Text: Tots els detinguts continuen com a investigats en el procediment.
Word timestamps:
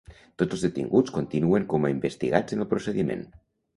Tots 0.41 0.55
els 0.55 0.63
detinguts 0.67 1.13
continuen 1.17 1.67
com 1.75 1.85
a 1.85 1.93
investigats 1.97 2.57
en 2.57 2.65
el 2.67 2.71
procediment. 2.73 3.23